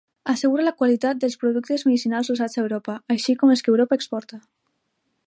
Assegura 0.31 0.63
la 0.63 0.71
qualitat 0.79 1.19
dels 1.23 1.35
productes 1.43 1.85
medicinals 1.89 2.33
usats 2.37 2.59
a 2.59 2.63
Europa, 2.63 2.97
així 3.17 3.37
com 3.43 3.55
els 3.57 3.63
que 3.67 3.73
Europa 3.75 3.99
exporta. 4.01 4.41